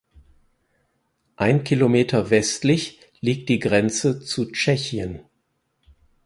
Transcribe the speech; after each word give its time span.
Ein 1.35 1.63
Kilometer 1.63 2.31
westlich 2.31 3.01
liegt 3.19 3.49
die 3.49 3.59
Grenze 3.59 4.19
zu 4.19 4.51
Tschechien. 4.51 5.19